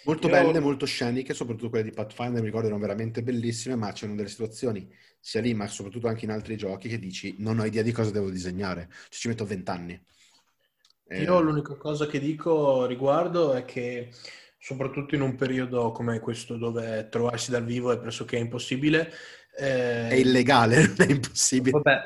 [0.06, 0.34] Molto io...
[0.34, 4.30] belle, molto sceniche, soprattutto quelle di Pathfinder, mi ricordo erano veramente bellissime, ma c'erano delle
[4.30, 7.92] situazioni, sia lì ma soprattutto anche in altri giochi, che dici non ho idea di
[7.92, 10.02] cosa devo disegnare, cioè, ci metto vent'anni.
[11.08, 11.22] Eh...
[11.22, 14.10] Io l'unica cosa che dico riguardo è che
[14.60, 19.12] soprattutto in un periodo come questo dove trovarsi dal vivo è pressoché impossibile.
[19.58, 20.10] Eh...
[20.10, 21.80] È illegale, non è impossibile.
[21.82, 22.04] Vabbè,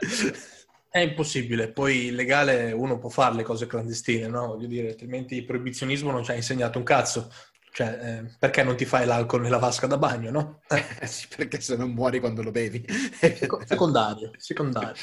[0.89, 1.71] è impossibile.
[1.71, 4.47] Poi illegale uno può fare le cose clandestine, no?
[4.47, 7.31] Voglio dire, altrimenti il proibizionismo non ci ha insegnato un cazzo.
[7.73, 10.61] Cioè, eh, perché non ti fai l'alcol nella vasca da bagno, no?
[10.67, 12.85] Eh, sì, perché se non muori quando lo bevi.
[13.65, 15.01] secondario, secondario.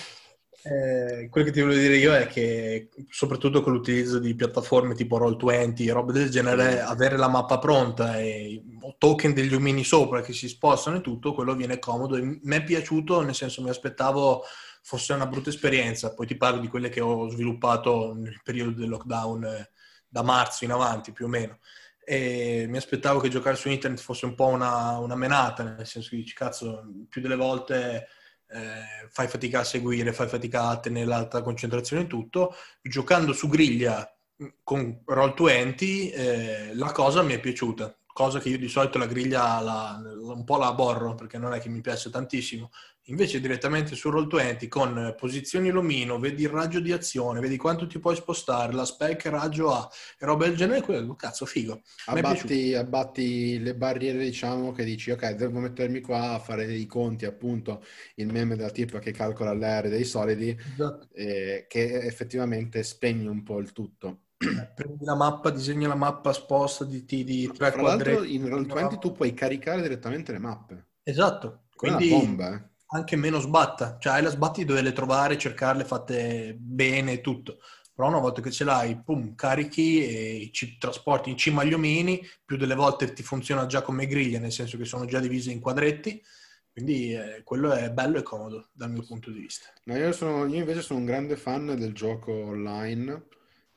[0.61, 5.19] Eh, quello che ti voglio dire io è che, soprattutto con l'utilizzo di piattaforme tipo
[5.19, 8.63] Roll20 e robe del genere, avere la mappa pronta e
[8.99, 12.19] token degli omini sopra che si spostano e tutto, quello viene comodo.
[12.21, 14.43] Mi è piaciuto, nel senso mi aspettavo
[14.83, 16.15] fosse una brutta esperienza.
[16.15, 19.71] Poi ti parlo di quelle che ho sviluppato nel periodo del lockdown eh,
[20.09, 21.59] da marzo in avanti più o meno.
[22.05, 26.11] E mi aspettavo che giocare su internet fosse un po' una, una menata, nel senso
[26.11, 28.09] che dici, cazzo, più delle volte
[28.51, 32.55] eh, fai fatica a seguire, fai fatica a tenere l'alta concentrazione e tutto.
[32.83, 34.11] Giocando su griglia
[34.43, 39.07] mm, con Roll20 eh, la cosa mi è piaciuta cosa che io di solito la
[39.07, 42.73] griglia la, un po' la aborro perché non è che mi piace tantissimo.
[43.09, 47.99] Invece direttamente su Roll20 con posizioni l'omino, vedi il raggio di azione, vedi quanto ti
[47.99, 51.81] puoi spostare, la spec raggio ha e roba del genere, quello cazzo figo.
[52.07, 57.25] Abbatti, abbatti, le barriere diciamo che dici ok devo mettermi qua a fare i conti
[57.25, 57.83] appunto
[58.17, 61.09] il meme della tipa che calcola l'R dei solidi esatto.
[61.15, 64.25] eh, che effettivamente spegne un po' il tutto.
[64.39, 68.35] Eh, prendi la mappa, disegna la mappa, sposta di, di, di tre quadretti.
[68.35, 70.87] in Roll20 tu puoi caricare direttamente le mappe.
[71.03, 71.63] Esatto.
[71.75, 72.77] Quindi bomba, eh.
[72.89, 73.99] Anche meno sbatta.
[73.99, 77.59] Cioè hai la sbatti dove le trovare, cercarle fatte bene e tutto.
[77.95, 82.21] Però una volta che ce l'hai, pum, carichi e ci trasporti in cima agli omini,
[82.45, 85.61] più delle volte ti funziona già come griglia, nel senso che sono già divise in
[85.61, 86.23] quadretti.
[86.71, 89.67] Quindi eh, quello è bello e comodo dal mio punto di vista.
[89.85, 93.27] No, io, sono, io invece sono un grande fan del gioco online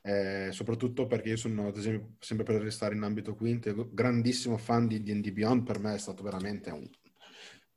[0.04, 4.88] eh, soprattutto perché io sono, ad esempio, sempre per restare in ambito quinto, grandissimo fan
[4.88, 6.88] di D&D Beyond, per me è stato veramente un...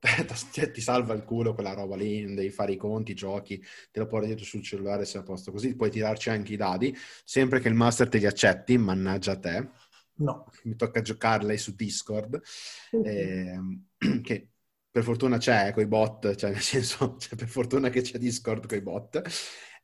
[0.72, 4.08] ti salva il culo quella roba lì, devi fare i conti, i giochi, te lo
[4.08, 7.60] porti dietro sul cellulare e sei a posto così, puoi tirarci anche i dadi, sempre
[7.60, 9.70] che il master te li accetti, mannaggia a te.
[10.18, 10.50] No.
[10.63, 12.41] Mi tocca giocarle su Discord,
[13.04, 13.60] eh,
[14.22, 14.50] che
[14.89, 18.65] per fortuna c'è con i bot, cioè nel senso, cioè per fortuna che c'è Discord
[18.65, 19.22] con i bot.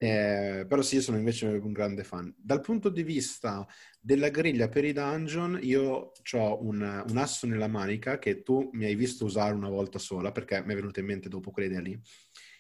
[0.04, 2.34] Eh, però sì, io sono invece un grande fan.
[2.36, 3.68] Dal punto di vista
[4.00, 8.86] della griglia per i dungeon, io ho un, un, asso nella manica che tu mi
[8.86, 11.92] hai visto usare una volta sola, perché mi è venuto in mente dopo quell'idea lì,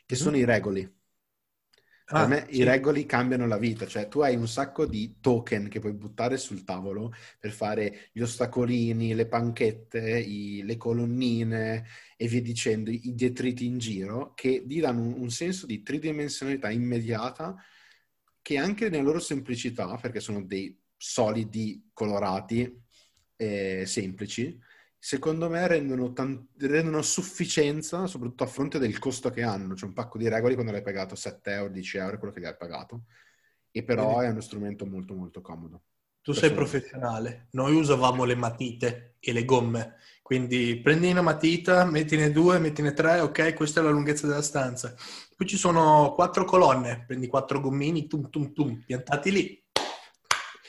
[0.05, 0.23] che mm-hmm.
[0.23, 0.87] sono i regoli.
[2.11, 2.57] Per ah, me sì.
[2.57, 6.35] i regoli cambiano la vita, cioè tu hai un sacco di token che puoi buttare
[6.35, 11.85] sul tavolo per fare gli ostacolini, le panchette, i, le colonnine
[12.17, 16.69] e via dicendo, i detriti in giro, che ti danno un, un senso di tridimensionalità
[16.69, 17.55] immediata
[18.41, 22.77] che anche nella loro semplicità, perché sono dei solidi colorati
[23.37, 24.59] eh, semplici,
[25.03, 29.73] secondo me rendono, tan- rendono, sufficienza, soprattutto a fronte del costo che hanno.
[29.73, 32.45] C'è un pacco di regoli quando l'hai pagato 7 euro, 10 euro, quello che gli
[32.45, 33.05] hai pagato.
[33.71, 35.81] E però Quindi, è uno strumento molto molto comodo.
[36.21, 37.47] Tu sei professionale.
[37.53, 39.95] Noi usavamo le matite e le gomme.
[40.21, 44.93] Quindi prendi una matita, mettine due, mettine tre, ok, questa è la lunghezza della stanza.
[45.35, 49.60] Poi ci sono quattro colonne, prendi quattro gommini, tum tum tum, piantati lì,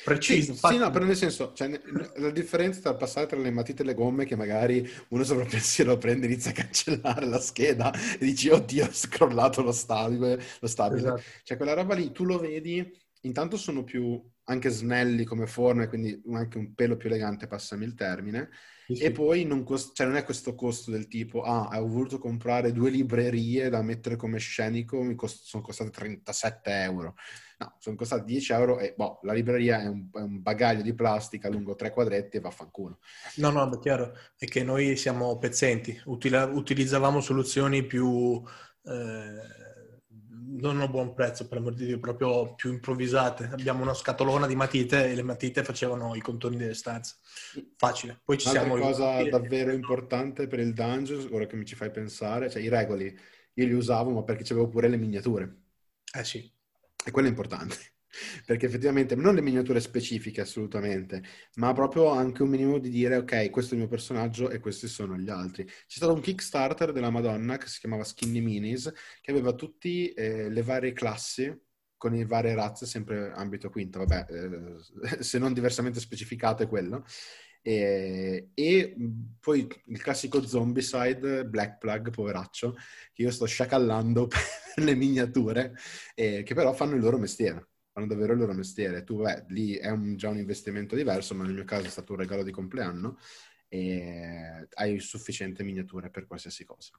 [0.03, 0.55] Preciso.
[0.55, 1.69] Sì, sì, no, però nel senso, cioè,
[2.17, 5.45] la differenza tra passare tra le matite e le gomme è che magari uno sopra
[5.45, 10.43] il pensiero prende, inizia a cancellare la scheda e dici, oddio, ho scrollato lo stabile.
[10.61, 11.01] Lo stabile.
[11.01, 11.23] Esatto.
[11.45, 12.85] Cioè, quella roba lì, tu lo vedi,
[13.23, 17.95] intanto sono più anche snelli come forme, quindi anche un pelo più elegante, passami il
[17.95, 18.51] termine.
[18.87, 19.03] Sì, sì.
[19.05, 22.73] E poi non, cost- cioè non, è questo costo del tipo, ah, ho voluto comprare
[22.73, 27.15] due librerie da mettere come scenico, mi cost- sono costate 37 euro.
[27.59, 30.95] No, sono costati 10 euro e boh, la libreria è un, è un, bagaglio di
[30.95, 32.99] plastica lungo tre quadretti e vaffanculo.
[33.37, 38.43] No, no, è chiaro, è che noi siamo pezzenti, Util- utilizzavamo soluzioni più...
[38.85, 39.71] Eh,
[40.45, 43.51] non a buon prezzo, per amor di Dio, proprio più improvvisate.
[43.53, 47.17] Abbiamo una scatolona di matite e le matite facevano i contorni delle stanze.
[47.77, 48.21] Facile.
[48.25, 48.85] Poi ci Un'altra siamo...
[48.85, 53.17] cosa davvero importante per il dungeon, ora che mi ci fai pensare, cioè i regoli,
[53.55, 55.57] io li usavo ma perché avevo pure le miniature.
[56.15, 56.51] Eh sì.
[57.05, 57.92] E quello è importante
[58.45, 61.23] perché effettivamente non le miniature specifiche assolutamente,
[61.57, 64.89] ma proprio anche un minimo di dire ok, questo è il mio personaggio e questi
[64.89, 65.65] sono gli altri.
[65.65, 70.49] C'è stato un Kickstarter della Madonna che si chiamava Skinny Minis, che aveva tutte eh,
[70.49, 71.55] le varie classi
[71.97, 77.05] con le varie razze, sempre ambito quinto, vabbè, eh, se non diversamente specificato quello.
[77.65, 78.97] E, e,
[79.39, 82.75] poi il classico zombicide Black Plug, poveraccio,
[83.13, 85.75] che io sto sciacallando per le miniature,
[86.17, 89.05] eh, che però fanno il loro mestiere fanno davvero il loro mestiere.
[89.05, 92.13] Tu, beh, lì è un, già un investimento diverso, ma nel mio caso è stato
[92.13, 93.19] un regalo di compleanno
[93.69, 96.93] e hai sufficiente miniature per qualsiasi cosa.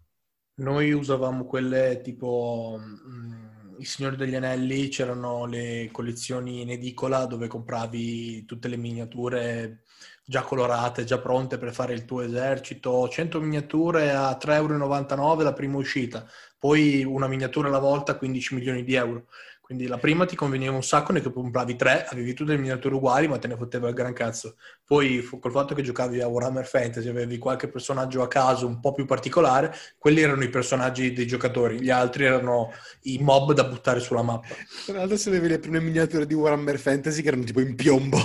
[0.55, 7.25] Noi usavamo quelle tipo mh, mm, I Signori degli Anelli, c'erano le collezioni in edicola
[7.25, 9.81] dove compravi tutte le miniature
[10.25, 15.53] già colorate, già pronte per fare il tuo esercito, 100 miniature a 3,99 euro la
[15.53, 16.25] prima uscita,
[16.57, 19.27] poi una miniatura alla volta 15 milioni di euro.
[19.63, 23.29] Quindi la prima ti conveniva un sacco, ne compravi tre, avevi tutte le miniature uguali,
[23.29, 24.57] ma te ne fotteva il gran cazzo.
[24.83, 28.91] Poi col fatto che giocavi a Warhammer Fantasy, avevi qualche personaggio a caso un po'
[28.91, 32.73] più particolare, quelli erano i personaggi dei giocatori, gli altri erano
[33.03, 34.53] i mob da buttare sulla mappa.
[34.85, 38.17] Tra l'altro se avevi le prime miniature di Warhammer Fantasy che erano tipo in piombo.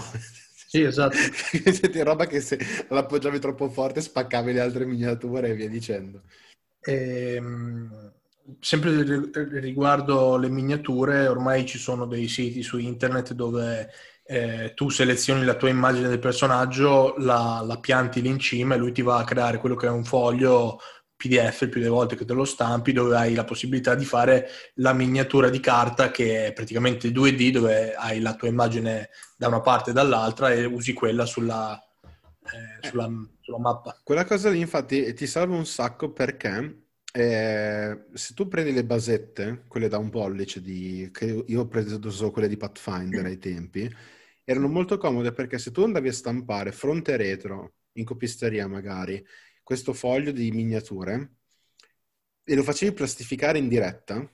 [0.66, 1.16] Sì, esatto.
[1.72, 6.22] Senti, roba che se l'appoggiavi troppo forte spaccavi le altre miniature e via dicendo.
[6.81, 8.16] Ehm
[8.61, 9.31] sempre
[9.61, 13.91] riguardo le miniature, ormai ci sono dei siti su internet dove
[14.25, 18.79] eh, tu selezioni la tua immagine del personaggio, la, la, pianti lì in cima e
[18.79, 20.79] lui ti va a creare quello che è un foglio
[21.17, 24.49] PDF il più delle volte che te lo stampi, dove hai la possibilità di fare
[24.75, 29.61] la miniatura di carta che è praticamente 2D, dove hai la tua immagine da una
[29.61, 31.77] parte e dall'altra e usi quella sulla,
[32.43, 33.99] eh, sulla, sulla mappa.
[34.05, 39.64] Quella cosa lì infatti ti salva un sacco perché eh, se tu prendi le basette,
[39.68, 43.90] quelle da un pollice, di, che io ho preso quelle di Pathfinder ai tempi,
[44.44, 49.25] erano molto comode perché se tu andavi a stampare fronte e retro, in copisteria magari,
[49.62, 51.33] questo foglio di miniature
[52.44, 54.29] e lo facevi plastificare in diretta,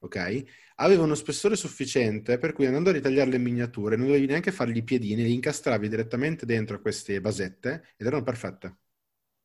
[0.00, 0.44] ok?
[0.76, 4.76] Aveva uno spessore sufficiente per cui andando a ritagliare le miniature non dovevi neanche fargli
[4.78, 8.76] i piedini, li incastravi direttamente dentro queste basette ed erano perfette.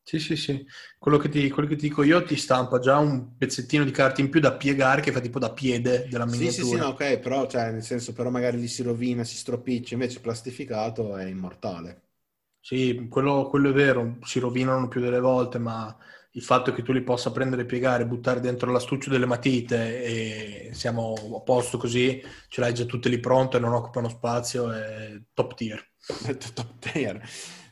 [0.08, 0.66] Sì, sì, sì.
[0.98, 4.22] Quello che, ti, quello che, ti, dico io ti stampa già un pezzettino di carta
[4.22, 6.52] in più da piegare che fa tipo da piede della miniatura.
[6.52, 9.36] Sì, sì, sì, no, ok, però, cioè, nel senso, però magari gli si rovina, si
[9.36, 12.04] stropiccia, invece plastificato è immortale.
[12.62, 15.94] Sì, quello, quello è vero, si rovinano più delle volte, ma
[16.32, 21.16] il fatto che tu li possa prendere, piegare, buttare dentro l'astuccio delle matite e siamo
[21.36, 25.86] a posto così, ce l'hai già tutte lì pronte, non occupano spazio, è top tier.
[26.54, 27.22] top tier.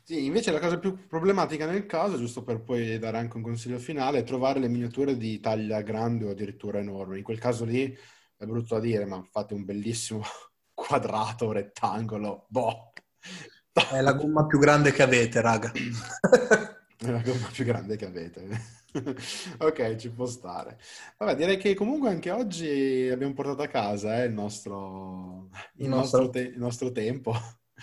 [0.08, 3.80] Sì, invece la cosa più problematica nel caso, giusto per poi dare anche un consiglio
[3.80, 7.18] finale, è trovare le miniature di taglia grande o addirittura enorme.
[7.18, 7.91] In quel caso lì
[8.38, 10.22] è brutto da dire, ma fate un bellissimo
[10.76, 12.94] quadrato, rettangolo, boh.
[13.72, 15.72] È la gomma più grande che avete, raga.
[15.74, 18.48] è la gomma più grande che avete.
[19.58, 20.78] ok, ci può stare.
[21.18, 25.89] Vabbè, direi che comunque anche oggi abbiamo portato a casa eh, il, nostro, il, il,
[25.89, 26.30] nostro...
[26.30, 27.34] Te- il nostro tempo.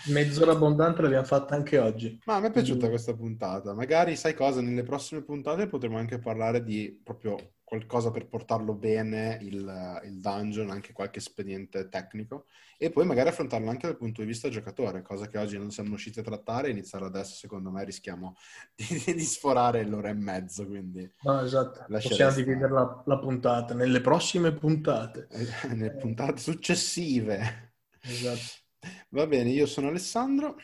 [0.07, 2.19] Mezz'ora abbondante l'abbiamo fatta anche oggi.
[2.25, 3.73] Ma a me è piaciuta questa puntata.
[3.73, 7.37] Magari, sai cosa, nelle prossime puntate potremo anche parlare di proprio
[7.73, 12.45] qualcosa per portarlo bene il, il dungeon, anche qualche espediente tecnico,
[12.77, 15.89] e poi magari affrontarlo anche dal punto di vista giocatore, cosa che oggi non siamo
[15.89, 18.35] riusciti a trattare, iniziare adesso secondo me rischiamo
[18.75, 21.09] di, di sforare l'ora e mezzo, quindi...
[21.23, 25.27] No, esatto, possiamo dividere la, la, puntata nelle prossime puntate.
[25.69, 27.73] nelle puntate successive.
[28.01, 28.62] Esatto.
[29.09, 30.55] Va bene, io sono Alessandro.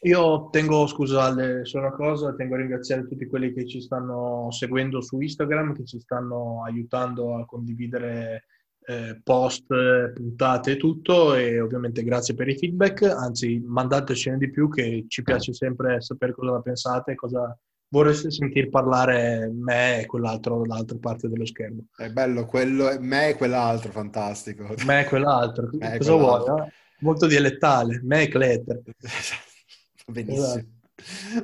[0.00, 1.34] Io tengo, scusa,
[1.64, 5.84] solo una cosa, tengo a ringraziare tutti quelli che ci stanno seguendo su Instagram, che
[5.84, 8.44] ci stanno aiutando a condividere
[8.86, 9.66] eh, post,
[10.12, 15.22] puntate e tutto e ovviamente grazie per i feedback, anzi mandatecene di più che ci
[15.22, 17.58] piace sempre sapere cosa pensate, cosa
[17.88, 21.86] vorreste sentir parlare me e quell'altro dall'altra parte dello schermo.
[21.96, 24.72] È bello, quello, me e quell'altro, fantastico.
[24.84, 26.54] Me e quell'altro, me cosa quell'altro.
[26.54, 26.66] vuoi?
[26.66, 26.72] Eh?
[27.00, 28.82] Molto dialettale, me e Kletter.
[30.06, 30.46] Benissimo.
[30.46, 30.74] Esatto.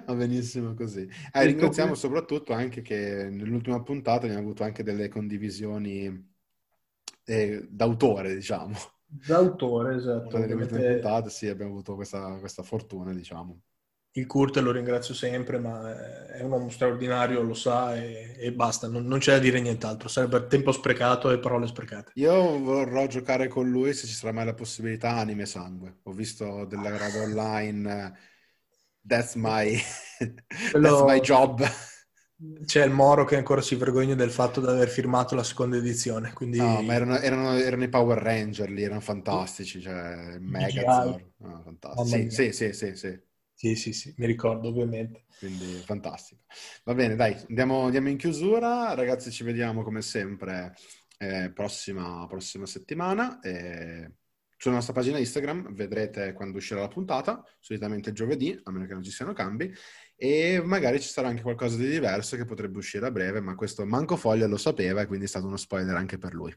[0.07, 1.07] Va benissimo così.
[1.31, 6.33] Eh, ringraziamo soprattutto anche che nell'ultima puntata abbiamo avuto anche delle condivisioni
[7.25, 8.75] eh, d'autore, diciamo.
[9.05, 10.39] D'autore, esatto.
[10.39, 13.61] Nelle ultime puntate sì, abbiamo avuto questa, questa fortuna, diciamo
[14.15, 18.87] il Kurt lo ringrazio sempre, ma è un uomo straordinario, lo sa e, e basta,
[18.87, 22.13] non, non, c'è da dire nient'altro, sarebbe tempo sprecato e parole sprecate.
[22.17, 26.01] Io vorrò giocare con lui se ci sarà mai la possibilità anime sangue.
[26.03, 28.19] Ho visto della roba online,
[29.07, 29.81] that's my,
[30.71, 30.89] Quello...
[30.89, 31.67] that's my job.
[32.67, 36.33] C'è il Moro che ancora si vergogna del fatto di aver firmato la seconda edizione.
[36.33, 36.59] Quindi...
[36.59, 41.33] No, ma erano, erano, erano, i Power Ranger lì, erano fantastici, cioè Megazord.
[41.37, 42.31] No, fantastici.
[42.31, 43.31] Sì, sì, sì, sì, sì.
[43.63, 45.27] Sì, sì, sì, mi ricordo ovviamente.
[45.39, 46.43] Quindi fantastico.
[46.83, 48.93] Va bene, dai, andiamo, andiamo in chiusura.
[48.95, 50.75] Ragazzi, ci vediamo come sempre
[51.17, 53.39] eh, prossima, prossima, settimana.
[53.39, 54.15] Eh,
[54.57, 59.05] sulla nostra pagina Instagram vedrete quando uscirà la puntata, solitamente giovedì, a meno che non
[59.05, 59.73] ci siano cambi,
[60.17, 63.87] e magari ci sarà anche qualcosa di diverso che potrebbe uscire a breve, ma questo
[63.87, 66.53] Manco Foglia lo sapeva e quindi è stato uno spoiler anche per lui.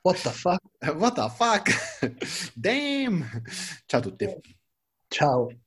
[0.00, 0.60] What the fuck?
[0.98, 2.50] What the fuck?
[2.58, 3.24] Damn!
[3.86, 4.26] Ciao a tutti.
[5.06, 5.61] Ciao.